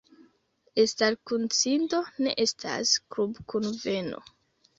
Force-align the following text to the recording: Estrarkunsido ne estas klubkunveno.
Estrarkunsido 0.83 1.99
ne 2.25 2.33
estas 2.45 2.95
klubkunveno. 3.17 4.25